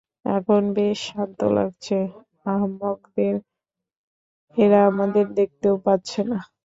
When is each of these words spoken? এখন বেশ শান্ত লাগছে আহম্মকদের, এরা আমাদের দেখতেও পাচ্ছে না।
এখন 0.31 0.61
বেশ 0.75 0.97
শান্ত 1.07 1.39
লাগছে 1.57 1.97
আহম্মকদের, 2.45 3.35
এরা 4.57 4.79
আমাদের 4.91 5.25
দেখতেও 5.39 5.75
পাচ্ছে 5.85 6.21
না। 6.29 6.39